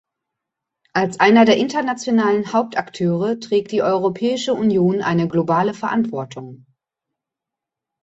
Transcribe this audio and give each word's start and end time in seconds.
Als 0.93 1.19
einer 1.19 1.45
der 1.45 1.57
internationalen 1.57 2.53
Hauptakteure 2.53 3.39
trägt 3.39 3.71
die 3.71 3.83
Europäische 3.83 4.51
Union 4.55 5.03
eine 5.03 5.27
globale 5.27 5.75
Verantwortung. 5.75 6.65